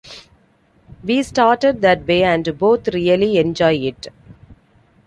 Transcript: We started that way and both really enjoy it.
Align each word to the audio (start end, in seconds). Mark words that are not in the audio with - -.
We 1.03 1.21
started 1.21 1.81
that 1.81 2.07
way 2.07 2.23
and 2.23 2.57
both 2.57 2.87
really 2.87 3.37
enjoy 3.37 3.73
it. 3.75 4.07